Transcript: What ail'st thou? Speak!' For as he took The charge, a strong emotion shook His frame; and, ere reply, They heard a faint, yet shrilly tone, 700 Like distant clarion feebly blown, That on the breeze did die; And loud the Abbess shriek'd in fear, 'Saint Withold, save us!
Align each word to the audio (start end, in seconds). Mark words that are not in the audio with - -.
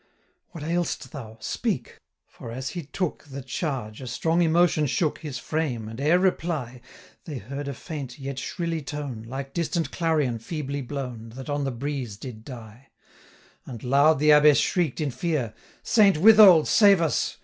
What 0.49 0.63
ail'st 0.63 1.11
thou? 1.11 1.37
Speak!' 1.39 1.99
For 2.25 2.51
as 2.51 2.69
he 2.69 2.81
took 2.81 3.25
The 3.25 3.43
charge, 3.43 4.01
a 4.01 4.07
strong 4.07 4.41
emotion 4.41 4.87
shook 4.87 5.19
His 5.19 5.37
frame; 5.37 5.87
and, 5.87 6.01
ere 6.01 6.17
reply, 6.17 6.81
They 7.25 7.37
heard 7.37 7.67
a 7.67 7.73
faint, 7.75 8.17
yet 8.17 8.39
shrilly 8.39 8.81
tone, 8.81 9.25
700 9.25 9.29
Like 9.29 9.53
distant 9.53 9.91
clarion 9.91 10.39
feebly 10.39 10.81
blown, 10.81 11.29
That 11.35 11.51
on 11.51 11.65
the 11.65 11.71
breeze 11.71 12.17
did 12.17 12.43
die; 12.43 12.87
And 13.67 13.83
loud 13.83 14.17
the 14.17 14.31
Abbess 14.31 14.57
shriek'd 14.57 15.01
in 15.01 15.11
fear, 15.11 15.53
'Saint 15.83 16.17
Withold, 16.17 16.67
save 16.67 16.99
us! 16.99 17.37